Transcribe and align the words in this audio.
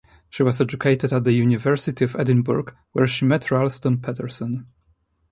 She 0.31 0.41
was 0.41 0.59
educated 0.59 1.13
at 1.13 1.25
the 1.25 1.31
University 1.33 2.03
of 2.05 2.15
Edinburgh 2.15 2.73
where 2.91 3.05
she 3.05 3.23
met 3.23 3.51
Ralston 3.51 3.99
Paterson. 4.01 4.65